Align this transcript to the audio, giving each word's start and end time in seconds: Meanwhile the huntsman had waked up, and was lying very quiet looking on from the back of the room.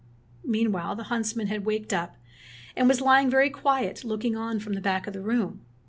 Meanwhile 0.47 0.95
the 0.95 1.03
huntsman 1.13 1.45
had 1.45 1.63
waked 1.63 1.93
up, 1.93 2.15
and 2.75 2.87
was 2.89 3.01
lying 3.01 3.29
very 3.29 3.51
quiet 3.51 4.03
looking 4.03 4.35
on 4.35 4.59
from 4.59 4.73
the 4.73 4.81
back 4.81 5.05
of 5.05 5.13
the 5.13 5.21
room. 5.21 5.61